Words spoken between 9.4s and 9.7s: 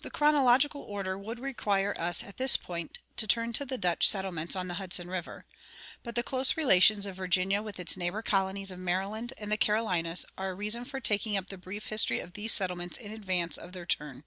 the